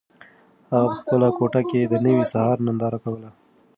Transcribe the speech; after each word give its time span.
هغه 0.71 0.87
په 0.89 0.93
خپله 0.99 1.27
کوټه 1.37 1.61
کې 1.69 1.81
د 1.87 1.93
نوي 2.05 2.25
سهار 2.31 2.57
ننداره 2.65 2.97
کوله. 3.03 3.29